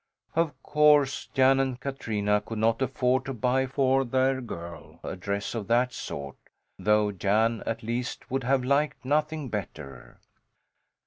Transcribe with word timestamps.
Of 0.35 0.59
course 0.63 1.27
Jan 1.35 1.59
and 1.59 1.79
Katrina 1.79 2.41
could 2.43 2.57
not 2.57 2.81
afford 2.81 3.23
to 3.25 3.35
buy 3.35 3.67
for 3.67 4.03
their 4.03 4.41
girl 4.41 4.99
a 5.03 5.15
dress 5.15 5.53
of 5.53 5.67
that 5.67 5.93
sort, 5.93 6.37
though 6.79 7.11
Jan, 7.11 7.61
at 7.67 7.83
least, 7.83 8.31
would 8.31 8.43
have 8.43 8.63
liked 8.63 9.05
nothing 9.05 9.47
better. 9.49 10.19